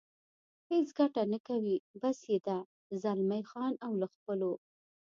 هېڅ 0.69 0.87
ګټه 0.97 1.21
نه 1.33 1.39
کوي، 1.47 1.75
بس 2.01 2.19
یې 2.31 2.37
ده، 2.45 2.57
زلمی 3.01 3.43
خان 3.49 3.73
او 3.85 3.91
له 4.01 4.07
خپلو. 4.13 4.51